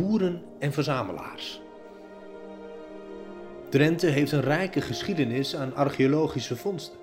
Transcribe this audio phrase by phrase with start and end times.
[0.00, 1.60] boeren en verzamelaars.
[3.68, 6.98] Drenthe heeft een rijke geschiedenis aan archeologische vondsten.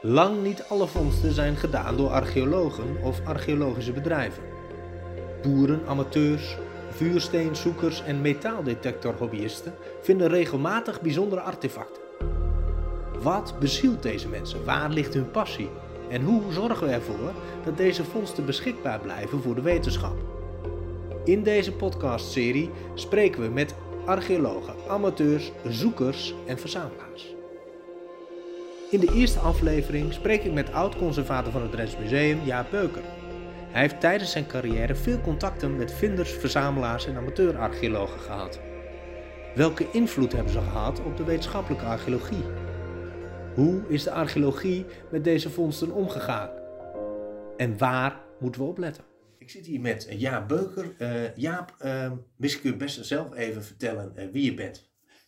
[0.00, 4.42] Lang niet alle vondsten zijn gedaan door archeologen of archeologische bedrijven.
[5.42, 6.56] Boeren, amateurs,
[6.90, 12.02] vuursteenzoekers en metaaldetectorhobbyisten vinden regelmatig bijzondere artefacten.
[13.22, 14.64] Wat bezielt deze mensen?
[14.64, 15.70] Waar ligt hun passie?
[16.10, 17.32] En hoe zorgen we ervoor
[17.64, 20.35] dat deze vondsten beschikbaar blijven voor de wetenschap?
[21.26, 23.74] In deze podcastserie spreken we met
[24.04, 27.34] archeologen, amateurs, zoekers en verzamelaars.
[28.90, 33.02] In de eerste aflevering spreek ik met oud-conservator van het Drents Museum, Jaap Beuker.
[33.70, 38.60] Hij heeft tijdens zijn carrière veel contacten met vinders, verzamelaars en amateurarcheologen gehad.
[39.54, 42.44] Welke invloed hebben ze gehad op de wetenschappelijke archeologie?
[43.54, 46.50] Hoe is de archeologie met deze vondsten omgegaan?
[47.56, 49.15] En waar moeten we op letten?
[49.46, 50.94] Ik zit hier met Jaap Beuker.
[50.98, 54.85] Uh, Jaap, uh, misschien kun je best zelf even vertellen uh, wie je bent.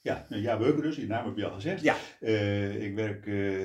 [0.08, 1.82] Ja, Jaap Beuker dus, je naam heb je al gezegd.
[1.82, 1.94] Ja.
[2.70, 3.24] ik werk,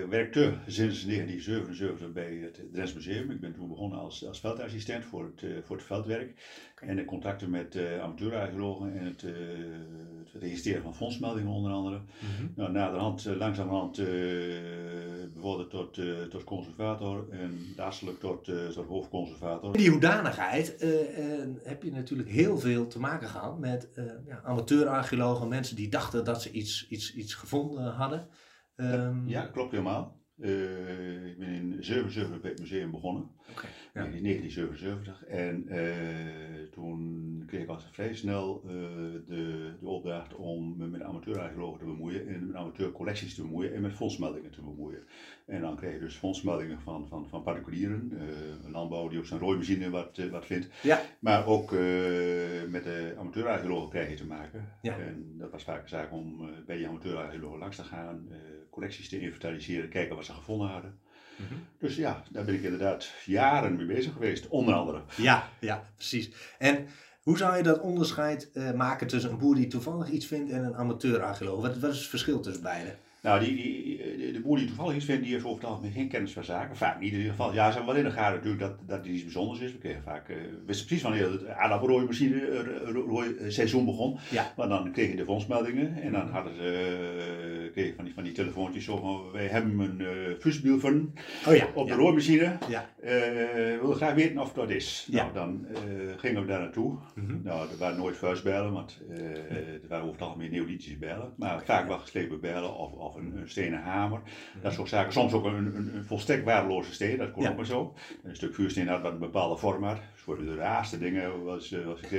[0.10, 3.32] werkte sinds 1977 bij het Drents Museum.
[3.32, 6.34] Ik ben toen begonnen als, als veldassistent voor het, voor het veldwerk.
[6.76, 9.22] En de contacten met amateurarcheologen en het,
[10.32, 11.96] het registreren van fondsmeldingen onder andere.
[11.98, 12.04] Mm
[12.38, 12.52] -hmm.
[12.56, 14.02] nou, naderhand, langzamerhand
[15.34, 16.00] bevorderd tot,
[16.30, 19.74] tot conservator en laatstelijk tot, tot hoofdconservator.
[19.74, 20.76] In die hoedanigheid
[21.64, 23.88] heb je natuurlijk heel veel te maken gehad met
[24.28, 28.30] ja, amateurarcheologen, mensen die dachten dat ze iets, iets, iets gevonden hadden.
[28.76, 30.22] Um, ja, klopt helemaal.
[30.38, 34.04] Uh, ik ben in 77 bij het museum begonnen, okay, ja.
[34.04, 35.24] in 1977.
[35.24, 35.68] En
[37.78, 38.72] kreeg vrij snel uh,
[39.28, 43.82] de, de opdracht om me met amateurarcheologen te bemoeien en met amateurcollecties te bemoeien en
[43.82, 45.04] met fondsmeldingen te bemoeien.
[45.46, 48.12] En dan kreeg je dus fondsmeldingen van, van, van particulieren,
[48.64, 50.70] een landbouw die op zijn rooimachine wat, wat vindt.
[50.82, 51.02] Ja.
[51.20, 51.72] Maar ook
[52.70, 54.70] met de amateurarcheologen krijg je te maken.
[54.82, 54.98] Ja.
[54.98, 58.28] En dat was vaak een zaak om bij die amateurarcheologen langs te gaan,
[58.70, 61.00] collecties te inventariseren, kijken wat ze gevonden hadden.
[61.38, 61.66] Mm -hmm.
[61.80, 65.02] Dus ja, daar ben ik inderdaad jaren mee bezig geweest, onder andere.
[65.18, 66.56] Ja, ja, precies.
[66.58, 66.88] En
[67.24, 70.64] hoe zou je dat onderscheid uh, maken tussen een boer die toevallig iets vindt en
[70.64, 71.62] een amateur-archeoloog?
[71.62, 72.96] Wat, wat is het verschil tussen beiden?
[73.22, 76.08] Nou, die, die, de boer die toevallig iets vindt, die heeft over het algemeen geen
[76.08, 76.76] kennis van zaken.
[76.76, 77.54] Vaak niet in ieder geval.
[77.54, 79.72] Ja, ze hebben wel in de gaten natuurlijk dat, dat iets bijzonders is.
[79.72, 80.36] We kregen vaak, uh,
[80.66, 82.36] wisten precies wanneer het aardappelrooimachine
[83.40, 84.18] uh, seizoen begon.
[84.30, 84.54] Ja.
[84.58, 88.34] Maar dan kreeg je de fondsmeldingen en dan hadden ze, kreeg van die, van die
[88.34, 91.14] telefoontjes van, wij hebben een uh, fusbiel van
[91.48, 91.68] oh, ja.
[91.74, 92.00] op de ja.
[92.00, 92.58] rooimachine.
[92.70, 92.90] Ja.
[93.02, 95.08] we willen graag weten of dat is.
[95.12, 95.68] Nou, dan
[96.18, 96.98] gingen we daar naartoe.
[97.16, 97.42] Mm -hmm.
[97.44, 101.34] Nou, er waren nooit vuistbijlen, want er waren over het algemeen neolithische bijlen.
[101.38, 104.22] Maar Okay, vaak wel geslepen bijlen of, of een, een stenen hamer.
[104.62, 105.14] Dat soort zaken.
[105.14, 107.94] Soms ook een, een, een volstrekt waardeloze steen, dat kon ook maar zo.
[108.24, 110.00] Een stuk vuursteen had wat een bepaalde vorm had.
[110.14, 112.12] Voor de raarste dingen was, eh, was ik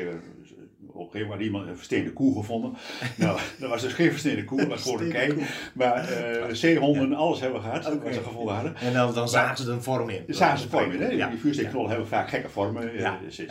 [0.87, 2.73] op een gegeven moment had iemand een versteende koe gevonden.
[3.17, 5.44] nou, dat was dus geen versteende koe, was gewoon een kei.
[5.75, 8.05] Maar eh, zeehonden, alles hebben we gehad, Oké.
[8.05, 8.77] wat ze gevonden hadden.
[8.77, 10.23] En dan, dan zagen ze er een vorm in.
[10.27, 11.07] De Zaanse vormen, hè?
[11.09, 11.29] Ja.
[11.29, 12.93] die vuursteenknollen hebben vaak gekke vormen.
[12.93, 13.19] eh, Ja.
[13.27, 13.43] is-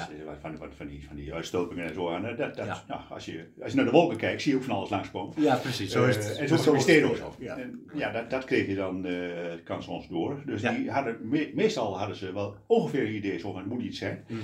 [0.41, 2.09] van, van, van, die, van die uitstulpingen en zo.
[2.09, 2.83] Eh, dat, dat, Ja.
[2.87, 5.33] nou, als, je, als je naar de wolken kijkt, zie je ook van alles langskomen.
[5.41, 5.91] Ja, precies.
[5.91, 6.25] Zo is het.
[6.35, 7.35] Eh, en zo is het steden ook zo.
[7.93, 8.11] Ja.
[8.11, 9.11] Dat, dat kreeg je dan, eh
[9.63, 10.41] kan soms door.
[10.45, 13.81] Dus die hadden, me- meestal hadden ze wel ongeveer een idee zo van het moet
[13.83, 14.23] iets zijn.
[14.27, 14.39] Mhm.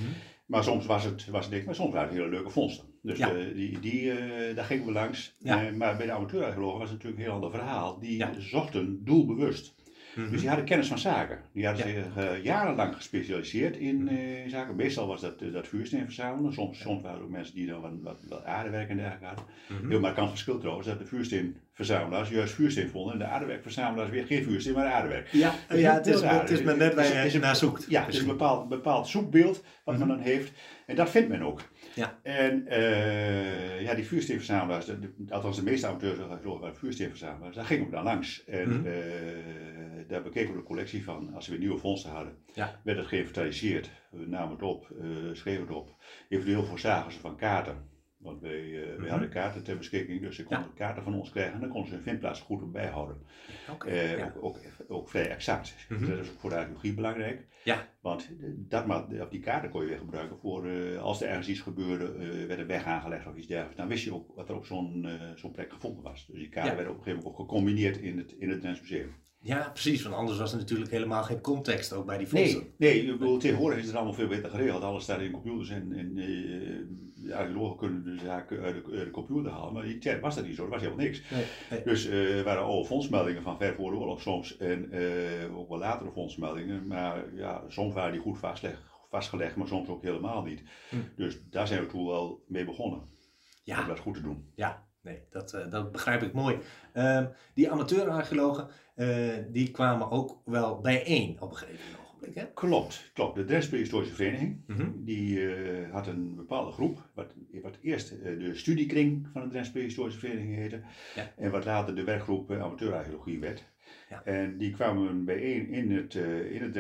[0.50, 2.86] Maar soms was het, was het niks, maar soms waren het hele leuke vondsten.
[3.02, 3.34] Dus Ja.
[3.36, 5.36] eh, die, die, eh, daar gingen we langs.
[5.40, 5.66] Ja.
[5.66, 8.00] Eh, maar bij de amateurarcheologen was het natuurlijk een heel ander verhaal.
[8.00, 8.32] Die Ja.
[8.38, 9.76] zochten doelbewust.
[10.22, 10.30] Mhm.
[10.32, 11.40] Dus die hadden kennis van zaken.
[11.54, 11.94] Die hadden Ja.
[11.94, 14.18] zich eh, jarenlang gespecialiseerd in eh,
[14.50, 14.76] zaken.
[14.76, 16.54] Meestal was dat, eh, dat vuursteen verzamelen.
[16.54, 19.46] Soms, soms waren er ook mensen die dan wat, wat, wat aardewerk en dergelijke hadden.
[19.68, 19.90] Mhm.
[19.90, 24.44] Heel markant verschil trouwens, dat de vuursteenverzamelaars juist vuursteen vonden en de aardewerkverzamelaars weer geen
[24.44, 25.28] vuursteen, maar aardewerk.
[25.32, 26.40] Ja, ja, het is, Heel raar.
[26.42, 27.86] het is maar net waar je naar zoekt.
[27.90, 30.52] Ja, het is een bepaald, bepaald zoekbeeld wat men dan heeft.
[30.86, 31.62] En dat vindt men ook.
[31.96, 32.20] Ja.
[32.24, 37.86] En eh, ja, die vuursteenverzamelaars, de, de- althans de meeste amateurs ik, vuursteenverzamelaars, daar gingen
[37.86, 38.44] we dan langs.
[38.46, 38.86] En Mhm.
[38.88, 38.94] eh,
[40.08, 41.34] daar bekeken we de collectie van.
[41.34, 42.80] Als we weer nieuwe vondsten hadden, Ja.
[42.84, 43.90] werd het geïnventariseerd.
[44.12, 45.96] We namen het op, eh, schreven het op.
[46.30, 47.89] Eventueel voorzagen ze van kaarten.
[48.20, 49.08] Want wij, eh, wij Mhm.
[49.10, 50.72] hadden kaarten ter beschikking, dus ze konden Ja.
[50.76, 53.18] kaarten van ons krijgen en dan konden ze hun vindplaats goed op bijhouden.
[53.86, 54.34] Eh, ja.
[54.36, 55.76] ook, ook, ook vrij exact.
[55.90, 56.10] Mhm.
[56.10, 57.48] Dat is ook voor de archeologie belangrijk.
[57.64, 57.88] Ja.
[58.02, 61.48] Want dat, ma- of die kaarten kon je weer gebruiken voor eh, als er ergens
[61.50, 63.78] iets gebeurde, eh, werd een weg aangelegd of iets dergelijks.
[63.78, 66.26] Dan wist je ook wat er op zo'n eh, zo'n plek gevonden was.
[66.28, 66.76] Dus die kaarten Ja.
[66.78, 69.14] werden op een gegeven moment ook gecombineerd in het, in het Drents Museum.
[69.42, 70.02] Ja, precies.
[70.04, 72.74] Want anders was er natuurlijk helemaal geen context ook bij die Nee, vondsten.
[72.78, 74.84] nee ik bedoel, tegenwoordig is het allemaal veel beter geregeld.
[74.84, 76.26] Alles staat in computers en, en eh,
[77.16, 79.74] de archeologen kunnen de zaken uit de, uit de computer halen.
[79.74, 81.22] Maar die tijd was dat niet zo, er was helemaal niks.
[81.30, 81.84] Nee, nee.
[81.84, 85.70] Dus eh, er waren oude fondsmeldingen van ver voor de oorlog soms en eh, ook
[85.70, 86.88] wel latere fondsmeldingen.
[86.88, 90.64] Maar ja, soms waren die goed vastleg, vastgelegd, maar soms ook helemaal niet.
[90.90, 90.96] Hm.
[91.16, 93.02] Dus daar zijn we toen wel mee begonnen.
[93.64, 93.82] Ja.
[93.82, 94.52] Om dat goed te doen.
[94.56, 96.58] Ja, nee, dat, uh, dat begrijp ik mooi.
[96.94, 98.68] Uh, die amateurarcheologen,
[99.00, 102.36] uh, die kwamen ook wel bijeen op een gegeven moment.
[102.36, 102.46] Hè?
[102.54, 103.36] Klopt, klopt.
[103.36, 104.90] De Drents Prehistorische Vereniging, Mhm.
[104.96, 109.72] die uh, had een bepaalde groep, wat, wat eerst uh, de studiekring van de Drents
[109.72, 110.82] Prehistorische Vereniging heette,
[111.16, 111.32] Ja.
[111.38, 113.64] en wat later de werkgroep amateurarcheologie werd.
[114.10, 114.22] Ja.
[114.24, 116.78] En die kwamen bijeen in het, uh, in het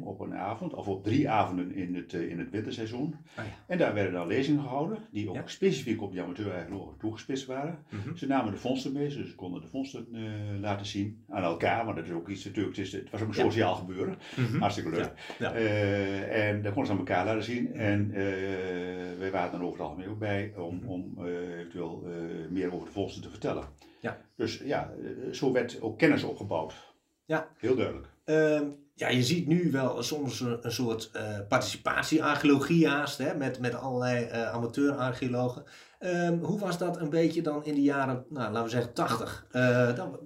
[0.00, 3.14] op een avond, of op drie avonden in het, uh, in het winterseizoen.
[3.34, 3.50] Ah, ja.
[3.66, 5.42] En daar werden dan lezingen gehouden, die ook Ja.
[5.46, 7.78] specifiek op die amateurarcheologen toegespitst waren.
[7.90, 8.16] Mhm.
[8.16, 10.22] Ze namen de vondsten mee, dus ze konden de vondsten uh,
[10.60, 13.28] laten zien aan elkaar, want dat is ook iets natuurlijk, het, is, het was ook
[13.28, 14.16] een sociaal gebeuren.
[14.36, 14.58] Mhm.
[14.58, 15.12] Hartstikke leuk.
[15.38, 17.72] Eh, en dat konden ze aan elkaar laten zien.
[17.74, 18.22] En eh,
[19.18, 20.86] wij waren er over het algemeen ook bij om, Mhm.
[20.88, 22.12] om eh, eventueel eh,
[22.50, 23.64] meer over de vondsten te vertellen.
[24.06, 24.18] Ja.
[24.36, 26.74] Dus ja, eh, zo werd ook kennis opgebouwd.
[27.24, 27.48] Ja.
[27.56, 28.06] Heel duidelijk.
[28.24, 28.64] Ehm,
[28.94, 33.74] ja, je ziet nu wel soms een, een soort eh participatie-archeologie haast, hè, met, met
[33.74, 35.64] allerlei eh amateur-archeologen.
[35.98, 39.46] Ehm, hoe was dat een beetje dan in de jaren, nou, laten we zeggen, 80?
[39.50, 40.18] Eh, dan,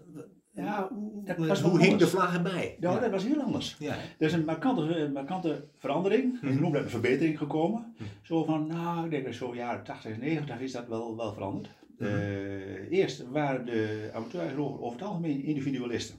[0.53, 0.89] Ja,
[1.25, 2.77] dat hoe was hoe hing de vlag erbij?
[2.81, 2.99] Ja, ja.
[2.99, 3.77] dat was heel anders.
[3.79, 3.93] Ja.
[3.93, 7.95] Er is een markante, een markante verandering, ik noem dat een verbetering gekomen.
[7.97, 8.09] Mhm.
[8.23, 11.33] Zo van, nou, ik denk dat zo jaren 80 en 90 is dat wel, wel
[11.33, 11.69] veranderd.
[12.01, 12.11] Mhm.
[12.11, 16.15] Eh, eerst waren de amateurarcheologen over het algemeen individualisten.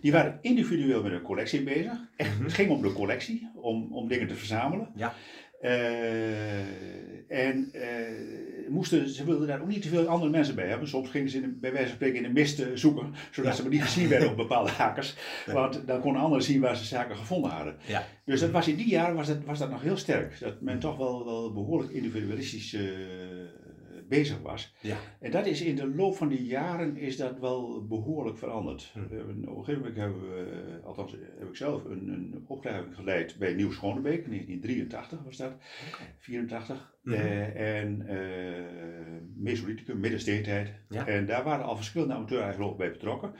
[0.00, 1.92] Die waren individueel met een collectie bezig.
[2.16, 2.42] Echt, Mhm.
[2.44, 4.88] Het ging om de collectie, om, om dingen te verzamelen.
[4.96, 5.14] Ja.
[5.60, 10.88] Eh, en eh, moesten, ze wilden daar ook niet te veel andere mensen bij hebben.
[10.88, 13.56] Soms gingen ze in, de- bij wijze van spreken in de mist zoeken, zodat Ja.
[13.56, 15.16] ze maar niet gezien werden op bepaalde hakers.
[15.46, 17.76] Want dan konden anderen zien waar ze zaken gevonden hadden.
[17.86, 18.04] Ja.
[18.24, 20.40] Dus dat was in die jaren was dat, was dat nog heel sterk.
[20.40, 22.80] Dat men toch wel, wel behoorlijk individualistisch eh,
[24.08, 24.74] bezig was.
[24.80, 24.96] Ja.
[25.20, 28.90] En dat is in de loop van die jaren is dat wel behoorlijk veranderd.
[28.92, 29.00] Hm.
[29.00, 32.08] Op een gegeven moment hebben we, eh, althans heb ik zelf een,
[32.48, 35.52] een geleid bij Nieuw Schonebeek, in 1983 was dat,
[36.18, 36.96] 84.
[37.02, 37.16] Mhm.
[37.16, 38.96] Eh, en eh
[39.36, 40.74] Mesolithicum, middensteentijd.
[40.88, 41.06] Ja.
[41.06, 43.34] En daar waren al verschillende amateurarcheologen bij betrokken,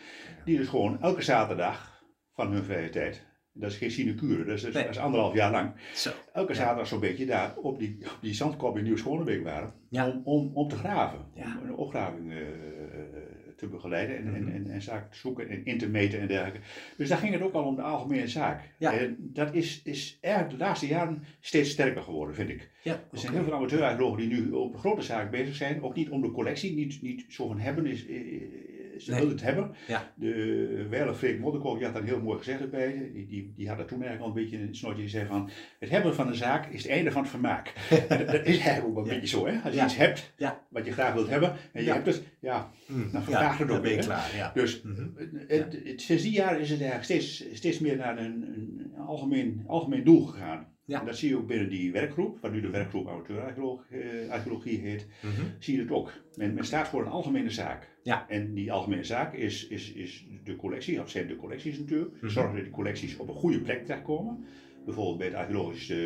[0.45, 3.27] die dus gewoon elke zaterdag van hun vrije tijd,
[3.61, 4.85] dat is geen sinecure, dat is, dat is- Nee.
[4.85, 6.11] dat is anderhalf jaar lang, Zo.
[6.33, 6.59] elke Ja.
[6.59, 10.09] zaterdag zo'n beetje daar op die, op die zandkop in Nieuw Schonebeek waren, Ja.
[10.09, 11.59] om, om, om te graven, Ja.
[11.63, 12.37] om een opgraving eh,
[13.57, 14.53] te begeleiden en, en, Mhm.
[14.53, 16.61] en, en zaken te zoeken en in te meten en dergelijke.
[16.97, 18.63] Dus daar ging het ook al om de algemene zaak.
[18.79, 18.93] Ja.
[18.99, 22.71] En dat is, is eigenlijk de laatste jaren steeds sterker geworden, vind ik.
[22.83, 22.93] Ja.
[23.13, 26.21] Er zijn heel veel amateurarcheologen die nu op grote zaak bezig zijn, ook niet om
[26.23, 28.17] de collectie, niet, niet zo van hebben, is, eh,
[28.99, 29.19] ze Nee.
[29.21, 29.75] willen het hebben.
[29.87, 30.13] Ja.
[30.15, 33.77] De Weiler Freek Modderkool, die had daar heel mooi gezegd erbij, die, die, die had
[33.77, 36.35] daar toen eigenlijk al een beetje een snortje, die zei van, het hebben van een
[36.35, 37.73] zaak is het einde van het vermaak.
[38.09, 39.59] Dat, dat is eigenlijk ook wel een beetje zo, hè?
[39.65, 40.33] Als je iets hebt,
[40.69, 43.11] wat je graag wilt hebben, en je hebt het, ja, Hm.
[43.13, 44.51] dan vervaagt het ook weer, klaar.
[44.55, 45.07] Dus Mhm.
[45.47, 49.65] het, het, sinds die jaren is het eigenlijk steeds, steeds meer naar een, een algemeen,
[49.67, 50.67] algemeen doel gegaan.
[50.89, 51.01] Ja.
[51.01, 55.43] En dat zie je ook binnen die werkgroep, wat nu de werkgroep amateurarcheologie heet, Mhm.
[55.59, 56.13] zie je het ook.
[56.35, 57.89] Men, men staat voor een algemene zaak.
[58.03, 58.29] Ja.
[58.29, 62.11] En die algemene zaak is, is, is de collectie, of zijn de collecties natuurlijk.
[62.21, 62.29] Mhm.
[62.29, 64.45] Zorgen dat die collecties op een goede plek terechtkomen.
[64.85, 65.97] Bijvoorbeeld bij het archeologisch eh,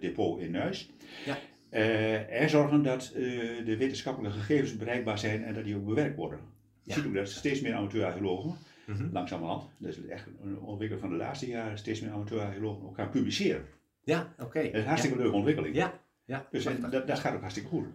[0.00, 0.90] depot in Nuis.
[1.26, 1.38] Ja.
[1.68, 3.22] Eh, en zorgen dat eh,
[3.64, 6.38] de wetenschappelijke gegevens bereikbaar zijn en dat die ook bewerkt worden.
[6.82, 8.54] Je ziet ook dat steeds meer amateurarcheologen,
[8.86, 9.08] Mhm.
[9.12, 13.10] langzamerhand, dat is echt een ontwikkeling van de laatste jaren, steeds meer amateurarcheologen ook gaan
[13.10, 13.64] publiceren.
[14.04, 14.62] Ja, oké.
[14.62, 15.74] Dat is een hartstikke leuke ontwikkeling.
[15.74, 16.00] Ja.
[16.24, 16.46] Ja.
[16.50, 16.98] Dus en, prachtig.
[16.98, 17.86] dat, dat gaat ook hartstikke goed.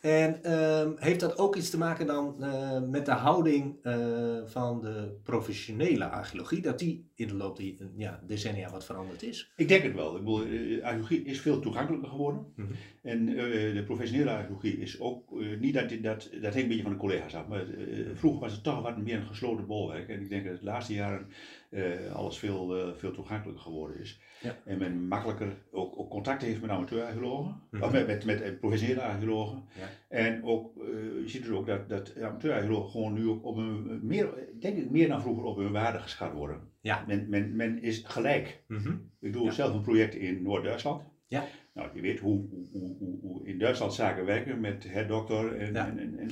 [0.00, 3.96] En ehm, heeft dat ook iets te maken dan eh, met de houding eh,
[4.44, 6.60] van de professionele archeologie?
[6.60, 9.52] Dat die in de loop der ja, decennia wat veranderd is?
[9.56, 10.16] Ik denk het wel.
[10.16, 12.46] Ik bedoel, eh, archeologie is veel toegankelijker geworden.
[12.56, 12.72] Mhm.
[13.02, 16.82] En eh, de professionele archeologie is ook, eh, niet dat, dat, dat hangt een beetje
[16.82, 20.08] van de collega's af, maar eh, vroeger was het toch wat meer een gesloten bolwerk.
[20.08, 21.26] En ik denk dat de laatste jaren
[21.70, 24.20] eh, alles veel, eh, veel toegankelijker geworden is.
[24.42, 24.56] Ja.
[24.64, 27.82] En men makkelijker ook, ook contact heeft met amateurarcheologen, Mhm.
[27.82, 29.64] of met, met, met eh, professionele archeologen.
[29.78, 29.88] Ja.
[30.16, 30.84] En ook, eh,
[31.22, 34.90] je ziet dus ook dat, dat amateurarcheologen gewoon nu ook op een, meer, denk ik
[34.90, 36.60] meer dan vroeger op hun waarde geschat worden.
[36.80, 37.04] Ja.
[37.06, 38.62] Men, men, men is gelijk.
[38.68, 38.96] Mhm.
[39.20, 39.50] Ik doe Ja.
[39.50, 41.02] zelf een project in Noord-Duitsland.
[41.26, 41.44] Ja.
[41.74, 45.56] Nou, je weet hoe, hoe, hoe, hoe in Duitsland zaken werken met het dokter.
[45.56, 45.86] En, Ja.
[45.88, 46.30] en, en, en-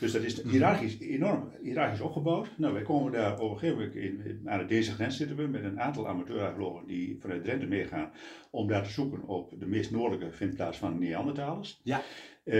[0.00, 2.48] dus dat is hiërarchisch enorm hiërarchisch opgebouwd.
[2.58, 5.46] Nou, wij komen daar op een gegeven moment in, aan de deze grens zitten we
[5.46, 8.10] met een aantal amateurarcheologen die vanuit Drenthe meegaan
[8.50, 11.80] om daar te zoeken op de meest noordelijke vindplaats van Neandertalers.
[11.82, 12.02] Ja.
[12.44, 12.58] Eh,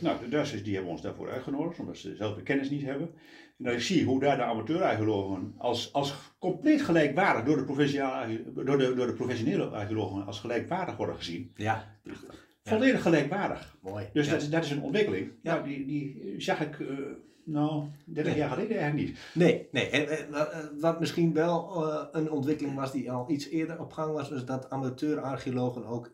[0.00, 3.10] nou, de Duitsers die hebben ons daarvoor uitgenodigd, omdat ze zelf de kennis niet hebben.
[3.58, 7.64] En dan zie hoe daar de amateurarcheologen als, als compleet gelijkwaardig door de,
[8.54, 11.52] door, de, door de professionele archeologen als gelijkwaardig worden gezien.
[11.54, 11.98] Ja.
[12.62, 13.76] volledig gelijkwaardig.
[13.82, 14.08] Mooi.
[14.12, 15.32] Dus dat, is, dat is een ontwikkeling.
[15.42, 15.62] Ja.
[15.62, 16.98] die, die zag ik, uh,
[17.44, 19.18] nou, 30 jaar geleden eigenlijk niet.
[19.34, 19.88] Nee, nee.
[19.88, 20.28] En,
[20.80, 24.70] wat misschien wel een ontwikkeling was die al iets eerder op gang was, was dat
[24.70, 26.10] amateur-archeologen ook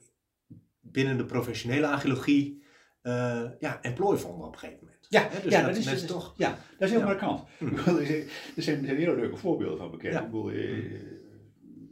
[0.92, 2.62] binnen de professionele archeologie
[3.58, 5.06] ja, employ vonden op een gegeven moment.
[5.08, 6.34] Ja, dus ja, dat, is, dus toch.
[6.36, 7.06] Ja, dat is heel ja.
[7.06, 7.42] markant.
[7.58, 7.66] Hm.
[8.56, 10.14] Er zijn hele leuke voorbeelden van bekend.
[10.14, 10.50] Ik bedoel,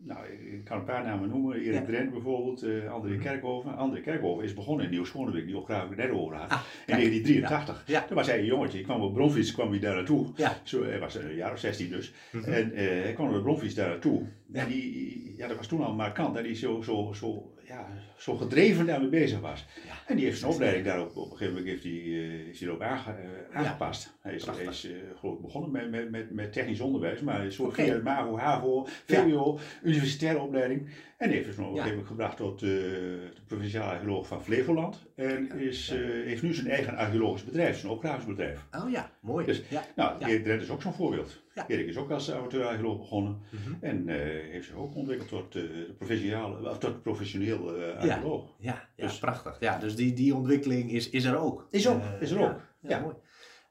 [0.06, 1.56] nou, ik kan een paar namen noemen.
[1.56, 1.84] Erik ja.
[1.84, 3.22] Drent bijvoorbeeld, uh, André mhm.
[3.22, 3.76] Kerkhoven.
[3.76, 6.50] André Kerkhoven is begonnen in Nieuw-Schonewijk, die graag net over had.
[6.50, 7.82] Ah, in 1983.
[7.86, 8.04] Ja.
[8.04, 8.78] Toen was hij een jongetje.
[8.78, 10.26] Ik kwam op Bronfiets, kwam hij daar naartoe.
[10.62, 12.14] Zo, hij was een jaar of 16 dus.
[12.30, 12.44] -hmm.
[12.44, 14.22] En uh, hij kwam op Bronfiets daar naartoe.
[14.52, 16.34] En die, ja, dat was toen al markant.
[16.34, 19.64] Dat hij zo, zo, zo, ja, zo gedreven daarmee bezig was.
[19.86, 19.94] Ja.
[20.06, 22.68] En die heeft zijn opleiding daarop, op een gegeven moment heeft hij, uh, is hij
[22.68, 23.14] erop aange,
[23.50, 24.16] uh, aangepast.
[24.20, 27.84] Hij is, hij is uh, begonnen met, met, met, met technisch onderwijs, maar zo okay.
[27.84, 30.88] via het MAVO, HAVO, VWO, universitaire opleiding.
[31.16, 35.06] En heeft dus nog op een gegeven moment gebracht tot de provinciale archeoloog van Flevoland.
[35.14, 35.94] En is,
[36.24, 38.66] heeft nu zijn eigen archeologisch bedrijf, zijn opgravingsbedrijf.
[38.72, 39.46] Oh ja, mooi.
[39.46, 39.84] Dus, ja.
[39.96, 41.44] Nou, Erik Drent is ook zo'n voorbeeld.
[41.56, 41.68] Ja.
[41.68, 43.76] Erik is ook als amateur-archeoloog begonnen mm -hmm.
[43.80, 44.08] en
[44.50, 48.54] heeft zich ook ontwikkeld tot, de provinciale, of tot professioneel archeoloog.
[48.58, 49.56] Ja, ja, ja dus, prachtig.
[49.60, 51.66] Ja, dus die, die ontwikkeling is, is er ook.
[51.70, 52.60] Is, ook, is er ook.
[52.80, 53.14] Ja, mooi.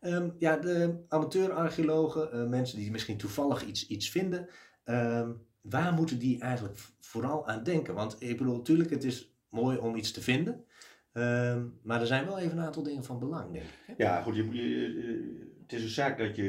[0.01, 4.50] Um, ja, de amateur-archeologen, uh, mensen die misschien toevallig iets, iets vinden,
[4.86, 7.94] um, waar moeten die eigenlijk vooral aan denken?
[7.94, 10.65] Want ik bedoel, natuurlijk, het is mooi om iets te vinden,
[11.13, 13.80] um, maar er zijn wel even een aantal dingen van belang, denk ik.
[13.86, 13.94] Hè?
[13.98, 16.43] Ja, goed, je, je, het is een zaak dat je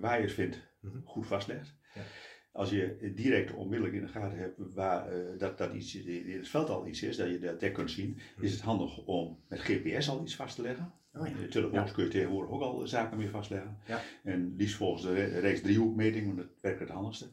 [0.00, 1.02] je het vindt -hmm.
[1.04, 1.76] goed vastlegt.
[1.94, 2.00] Ja.
[2.52, 6.48] Als je direct onmiddellijk in de gaten hebt waar, uh, dat, dat iets in het
[6.48, 9.60] veld al iets is, dat je dat direct kunt zien, is het handig om met
[9.60, 10.92] GPS al iets vast te leggen.
[11.12, 11.34] Oh ja.
[11.50, 11.94] Telefoons ja.
[11.94, 13.78] kun je tegenwoordig ook al zaken mee vastleggen.
[13.86, 14.00] Ja.
[14.24, 17.28] En liefst volgens de reeks driehoekmeting, want dat werkt het handigste.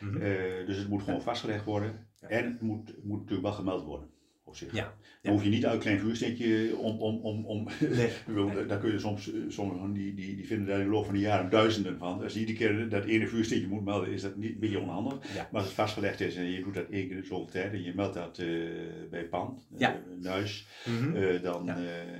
[0.00, 0.22] Mm -hmm.
[0.22, 2.06] uh, dus het moet gewoon vastgelegd worden.
[2.20, 4.10] En het moet, moet natuurlijk wel gemeld worden
[4.44, 4.72] op zich.
[4.72, 4.94] Ja.
[5.22, 6.98] Dan hoef je niet uit een klein vuursteentje om.
[7.00, 7.68] om, om, om
[8.26, 8.66] nee.
[8.66, 11.14] daar kun je soms, eh, sommigen die, die, die vinden daar in de loop van
[11.14, 12.22] de jaren duizenden van.
[12.22, 15.18] Als je iedere keer dat ene vuursteentje moet melden, is dat niet een beetje onhandig.
[15.34, 17.82] Maar als het vastgelegd is en je doet dat één keer in zoveel tijd en
[17.82, 18.70] je meldt dat uh,
[19.10, 19.94] bij PAN, ja.
[19.94, 21.16] uh, Nuis, mm -hmm.
[21.16, 21.66] uh, dan,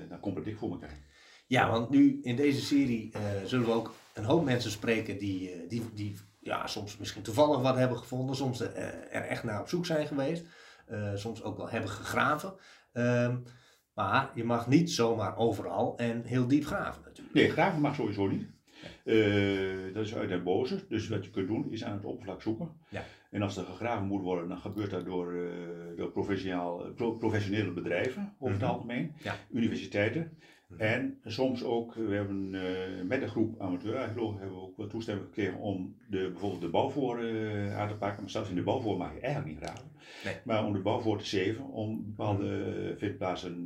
[0.09, 0.99] dan komt het dik voor elkaar.
[1.47, 3.13] Ja, want nu in deze serie
[3.45, 7.77] zullen we ook een hoop mensen spreken die, die, die ja, soms misschien toevallig wat
[7.77, 10.45] hebben gevonden, soms er echt naar op zoek zijn geweest.
[10.91, 12.55] Uh, soms ook wel hebben gegraven.
[12.93, 13.43] Um,
[13.95, 17.35] maar je mag niet zomaar overal en heel diep graven natuurlijk.
[17.35, 18.51] Nee, graven mag sowieso niet.
[19.05, 20.85] Uh, dat is uit den boze.
[20.89, 22.71] Dus wat je kunt doen is aan het oppervlak zoeken.
[22.89, 23.03] Ja.
[23.31, 25.51] En als er gegraven moet worden, dan gebeurt dat door, uh,
[26.97, 28.77] door professionele bedrijven over het mm -hmm.
[28.77, 29.35] algemeen, ja.
[29.51, 30.39] universiteiten.
[30.77, 32.63] En soms ook, we hebben uh,
[33.05, 37.23] met een groep amateur-archeologen hebben we ook wel toestemming gekregen om de, bijvoorbeeld de bouwvoor
[37.23, 38.23] uh, aan te pakken.
[38.23, 39.91] Maar zelfs in de bouwvoor mag je eigenlijk niet graven.
[40.25, 40.35] Nee.
[40.45, 43.65] Maar om de bouwvoor te zeven, om bepaalde uh, vindplaatsen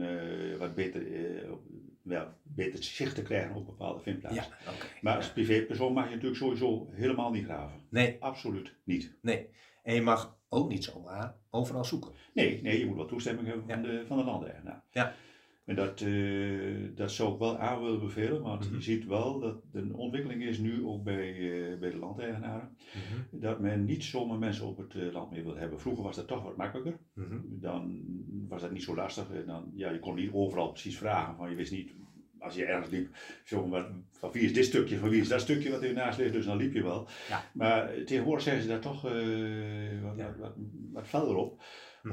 [0.59, 1.03] wat beter,
[2.03, 4.45] wel, beter zicht te krijgen op bepaalde vindplaatsen.
[4.65, 4.89] Ja, okay.
[5.01, 7.81] Maar als privépersoon mag je natuurlijk sowieso helemaal niet graven.
[7.91, 8.17] Nee.
[8.21, 9.17] Absoluut niet.
[9.23, 9.49] Nee.
[9.83, 12.13] En je mag ook niet zomaar overal zoeken.
[12.35, 14.85] Nee, nee je moet wel toestemming hebben van, de, van de landeigenaar.
[14.91, 15.15] Ja.
[15.67, 18.77] En dat, uh, dat zou ik wel aan willen bevelen, want mm -hmm.
[18.77, 23.01] je ziet wel dat de ontwikkeling is nu ook bij, uh, bij de landeigenaren, mm
[23.31, 23.41] -hmm.
[23.41, 25.81] dat men niet zomaar mensen op het uh, land meer wil hebben.
[25.81, 27.45] Vroeger was dat toch wat makkelijker, mm -hmm.
[27.49, 28.05] dan
[28.49, 29.31] was dat niet zo lastig.
[29.31, 31.93] En dan, ja, je kon niet overal precies vragen, van je wist niet,
[32.39, 35.41] als je ergens liep, zo, wat, van wie is dit stukje, van wie is dat
[35.41, 37.09] stukje wat ernaast ligt, dus dan liep je wel.
[37.29, 37.45] Ja.
[37.55, 39.13] Maar tegenwoordig zeggen ze daar toch wat,
[40.17, 40.27] ja.
[40.27, 40.55] wat, wat,
[40.93, 41.63] wat verder op,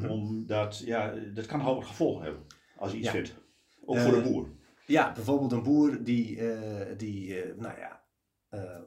[0.07, 2.43] omdat ja, dat kan wat gevolgen hebben
[2.77, 3.41] als je iets vindt.
[3.85, 4.47] Ook voor de boer.
[4.85, 8.01] Ja, bijvoorbeeld een boer die, uh, die uh, nou ja,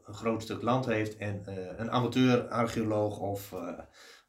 [0.04, 1.42] een groot stuk land heeft en
[1.80, 3.54] een amateur-archeoloog of,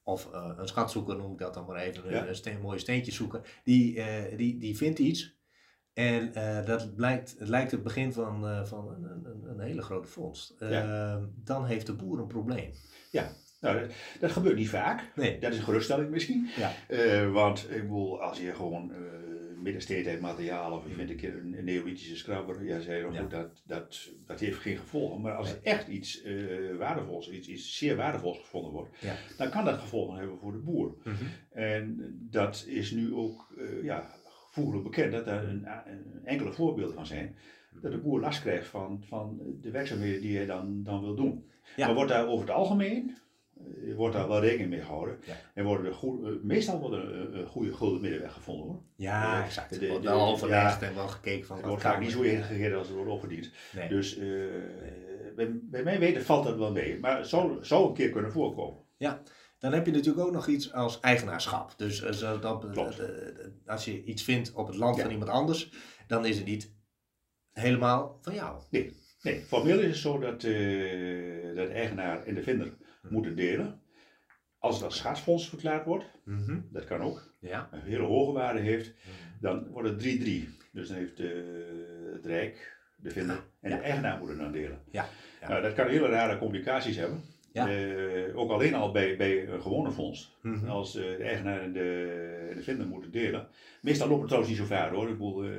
[0.04, 2.28] of een schatzoeker, noem ik dat dan maar even, ja.
[2.28, 4.02] een steen, mooie steentje zoeken, die,
[4.36, 5.36] die, die vindt iets.
[5.94, 6.32] En
[6.66, 10.56] dat blijkt, het lijkt het begin van, van een, een, een hele grote vondst.
[10.60, 11.20] Ja.
[11.36, 12.72] Dan heeft de boer een probleem.
[13.12, 13.32] Ja,
[13.62, 15.12] nou, dat, dat, gebeurt niet vaak.
[15.16, 15.40] Nee.
[15.40, 16.50] Dat is een geruststelling misschien.
[16.56, 17.30] Ja.
[17.30, 18.92] want ik bedoel, als je gewoon
[19.68, 23.20] middensteedtijd materiaal of je vindt een keer een, een neolithische scrabber, ja, zei je, ja.
[23.20, 25.22] goed, dat, dat, dat heeft geen gevolgen.
[25.22, 29.16] Maar als er echt iets uh, waardevols, iets, iets zeer waardevols gevonden wordt, ja.
[29.38, 30.88] dan kan dat gevolgen hebben voor de boer.
[31.04, 31.28] Mm -hmm.
[31.52, 34.16] En dat is nu ook uh, ja,
[34.84, 37.36] bekend dat daar een, een, enkele voorbeelden van zijn.
[37.82, 41.50] Dat de boer last krijgt van, van de werkzaamheden die hij dan, dan wil doen.
[41.78, 43.18] Maar wordt daar over het algemeen
[43.86, 45.18] je wordt daar wel rekening mee gehouden.
[45.26, 45.34] Ja.
[45.54, 48.82] En worden er goed, eh, meestal wordt er een, een goede gulden middenweg gevonden hoor.
[48.96, 49.82] Ja, exact.
[49.82, 51.58] Er wordt wel overlegd en wel gekeken van.
[51.58, 53.52] Er wordt vaak niet zo ingegeten als er wordt opgediend.
[53.76, 53.90] Nee.
[53.90, 54.46] Dus uh,
[55.36, 57.00] bij, bij mij weten valt dat wel mee.
[57.00, 58.84] Maar het zou, zou een keer kunnen voorkomen.
[58.98, 59.22] Ja,
[59.60, 61.74] Dan heb je natuurlijk ook nog iets als eigenaarschap.
[61.78, 62.66] Dus uh, dat,
[63.66, 65.72] als je iets vindt op het land van iemand anders,
[66.08, 66.76] dan is het niet
[67.52, 68.62] helemaal van jou.
[68.70, 69.42] Nee, nee.
[69.42, 70.52] formeel is het zo dat, uh,
[71.56, 72.78] de eigenaar en de vinder.
[73.10, 73.82] Moeten delen.
[74.60, 76.60] Als het als schaatsfonds verklaard wordt, mhm.
[76.72, 77.70] dat kan ook, ja.
[77.72, 79.42] een hele hoge waarde heeft, mhm.
[79.42, 80.48] dan wordt het 3-3.
[80.72, 81.18] Dus dan heeft
[82.14, 84.82] het Rijk, de vinder en de eigenaar moeten dan delen.
[84.92, 85.06] Ja.
[85.48, 87.22] Nou, dat kan hele rare complicaties hebben.
[87.66, 90.38] Uh, ook alleen al bij, bij een gewone fonds.
[90.42, 90.68] Mhm.
[90.68, 93.48] Als uh, de eigenaar en de, de vinder moeten delen.
[93.82, 95.10] Meestal loopt het trouwens niet zo ver hoor.
[95.10, 95.52] Ik bedoel, uh,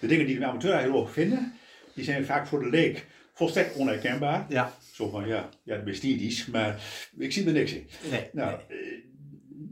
[0.00, 1.52] de dingen die de amateur vinden,
[1.94, 3.06] die zijn vaak voor de leek
[3.40, 4.46] volstrekt onherkenbaar.
[4.48, 4.72] Ja.
[4.92, 6.82] Zo van, ja, ja dat is niet maar
[7.18, 7.88] ik zie er niks in.
[8.10, 9.08] Nee, nou, nee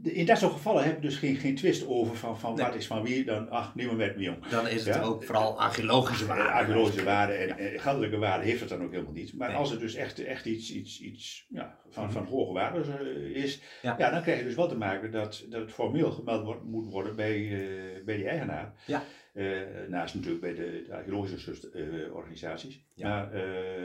[0.03, 2.87] in dat soort gevallen heb je dus geen, geen twist over van, van wat is
[2.87, 4.47] van wie, dan ach, niemand met me jong.
[4.47, 6.43] Dan is het ook vooral archeologische waarde.
[6.43, 7.79] archeologische waarde en, ja.
[7.79, 9.33] geldelijke waarde heeft het dan ook helemaal niet.
[9.33, 12.13] Maar als het dus echt, echt iets, iets, iets ja, van, mhm.
[12.13, 13.95] van hoge waarde eh, is, ja.
[13.95, 17.15] dan krijg je dus wel te maken dat, dat het formeel gemeld wordt, moet worden
[17.15, 18.73] bij, uh, bij die eigenaar.
[18.85, 19.03] Ja.
[19.33, 22.85] Uh, naast natuurlijk bij de, de archeologische uh, organisaties.
[22.93, 23.07] Ja.
[23.09, 23.29] Maar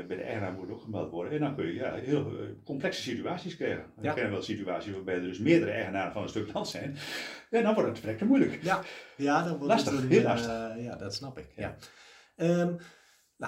[0.07, 1.33] bij de eigenaar moet ook gemeld worden.
[1.33, 2.33] En dan kun je ja, heel
[2.65, 3.85] complexe situaties krijgen.
[3.97, 6.97] We kennen wel situaties waarbij er dus meerdere eigenaren van een stuk land zijn.
[7.51, 8.59] En dan wordt het verrekte moeilijk.
[8.63, 8.83] Ja,
[9.17, 10.79] ja dan wordt lastig, het heel lastig.
[10.79, 11.47] ja, dat snap ik.
[11.57, 11.77] Ja.
[12.37, 12.79] Um,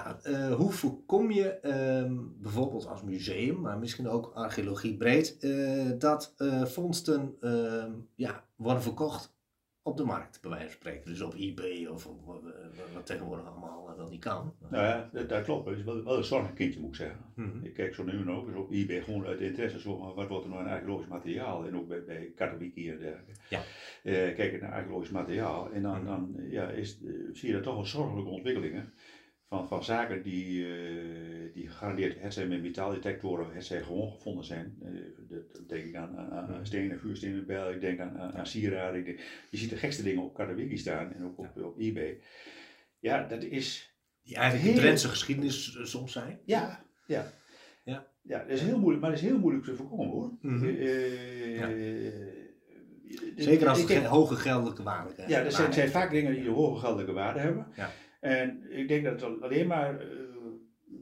[0.03, 1.59] nou, hoe voorkom je
[2.03, 5.47] um, bijvoorbeeld als museum, maar misschien ook archeologie breed,
[5.99, 9.35] dat vondsten um, ja, worden verkocht
[9.81, 11.09] op de markt, bij wijze van spreken.
[11.09, 12.25] Dus op eBay of op,
[12.93, 14.53] wat tegenwoordig allemaal wel niet kan.
[14.69, 15.69] Nou ja, dat, dat klopt.
[15.69, 17.19] Het is wel, wel een zorgkindje, moet ik zeggen.
[17.35, 17.65] Mhm.
[17.65, 20.49] Ik kijk zo nu en ook op eBay gewoon uit interesse zo wat wordt er
[20.49, 23.31] nou aan archeologisch materiaal en ook bij, bij en dergelijke.
[23.49, 23.61] Ja.
[24.03, 26.05] Kijk naar archeologisch materiaal en dan, mhm.
[26.05, 26.99] dan ja, is,
[27.33, 28.93] zie je daar toch wel zorgelijke ontwikkelingen
[29.47, 34.45] van, van zaken die, uh, die gegarandeerd het zijn met metaaldetectoren, het zijn gewoon gevonden
[34.45, 34.77] zijn.
[34.83, 38.47] Uh, dat denk ik aan, aan, aan stenen, vuurstenen, bijl, ik denk aan, aan, aan
[38.47, 39.05] sieraden.
[39.49, 41.61] je ziet de gekste dingen op Katawiki staan en ook op, ja.
[41.61, 42.19] op eBay.
[42.99, 43.95] Ja, dat is...
[44.23, 44.81] Die eigenlijk heel...
[44.81, 46.39] Drentse geschiedenis eh, soms zijn.
[46.45, 47.31] Ja, ja.
[47.83, 48.07] Ja.
[48.21, 50.31] ja, dat is heel moeilijk, maar dat is heel moeilijk te voorkomen hoor.
[50.41, 50.77] Mm -hmm.
[51.55, 51.69] ja.
[53.35, 55.29] Zeker als het geen hoge geldelijke waarde hebben.
[55.29, 57.67] Ja, er zijn, zijn, vaak dingen die een hoge geldelijke waarde hebben.
[57.75, 57.91] Ja.
[58.27, 60.09] En ik denk dat het alleen maar uh,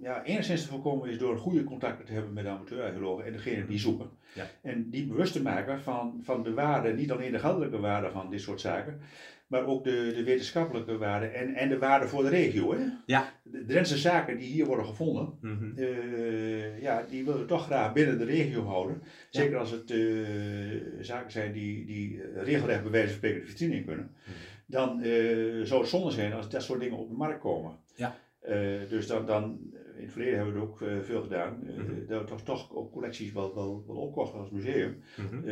[0.02, 3.66] ja, enigszins te voorkomen is door goede contacten te hebben met de amateurarcheologen en degene
[3.66, 4.10] die zoeken.
[4.34, 4.48] Ja.
[4.62, 8.30] En die bewust te maken van, van de waarde, niet alleen de geldelijke waarde van
[8.30, 9.00] dit soort zaken,
[9.48, 12.74] maar ook de, de wetenschappelijke waarde en, en de waarde voor de regio.
[12.74, 12.86] Hè?
[13.06, 13.34] Ja.
[13.44, 15.74] De Drentse zaken die hier worden gevonden, mm
[16.80, 19.02] ja, die willen we toch graag binnen de regio houden.
[19.30, 20.28] Zeker als het uh,
[21.00, 24.12] zaken zijn die, die regelrecht bij wijze van spreken de vitrine in kunnen.
[24.26, 27.78] Mhm dan uh, zou het zonde zijn als dat soort dingen op de markt komen.
[27.96, 28.16] Ja.
[28.50, 29.60] Uh, dus dan, dan,
[29.96, 32.06] in het verleden hebben we er ook uh, veel gedaan, mm -hmm.
[32.08, 35.04] dat we toch, toch ook collecties wel, wel, wel opkochten als museum.
[35.16, 35.48] Mm -hmm.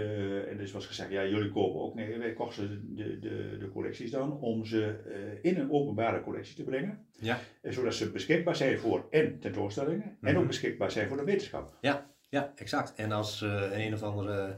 [0.48, 1.96] en dus was gezegd, ja jullie kopen ook.
[1.96, 6.64] Nee, wij kochten de, de, de collecties dan om ze in een openbare collectie te
[6.64, 7.06] brengen.
[7.20, 7.40] Ja.
[7.64, 10.28] zodat ze beschikbaar zijn voor en tentoonstellingen mm -hmm.
[10.28, 10.48] en ook mhm.
[10.48, 11.78] beschikbaar zijn voor de wetenschap.
[11.82, 12.94] Ja, ja exact.
[12.96, 14.58] En als een of andere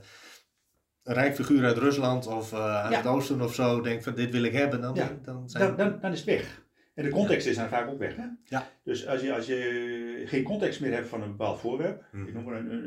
[1.05, 4.43] rijk figuur uit Rusland of uh, uit het oosten of zo denkt van dit wil
[4.43, 5.75] ik hebben, dan, dan, zijn...
[5.75, 6.63] dan, dan, is het weg.
[6.93, 8.15] En de context is dan vaak ook weg.
[8.15, 8.23] Hè?
[8.43, 8.67] Ja.
[8.83, 12.27] Dus als je, als je geen context meer hebt van een bepaald voorwerp, hmm.
[12.27, 12.83] ik noem maar een, een,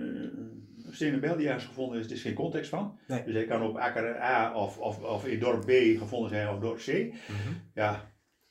[0.84, 2.98] een, stenen bel die ergens gevonden is, er is geen context van.
[3.06, 3.24] Nee.
[3.24, 6.58] Dus hij kan op akker A of, of, of in dorp B gevonden zijn of
[6.58, 6.88] dorp C.
[6.88, 7.60] Mm -hmm.
[7.74, 7.90] Ja,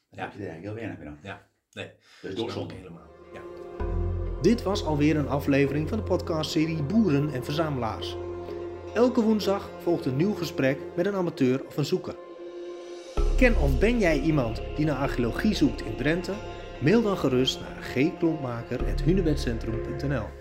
[0.09, 1.19] dan heb je er eigenlijk heel weinig meer aan.
[1.21, 1.91] Ja, nee.
[2.21, 2.73] Dat is doodzonde.
[2.73, 3.07] helemaal.
[3.33, 3.41] Ja.
[4.41, 8.17] Dit was alweer een aflevering van de podcastserie Boeren en Verzamelaars.
[8.97, 12.15] Elke woensdag volgt een nieuw gesprek met een amateur of een zoeker.
[13.35, 16.33] Ken of ben jij iemand die naar archeologie zoekt in Drenthe?
[16.79, 20.36] Mail dan gerust naar gklompmaker.hunebedcentrum.nl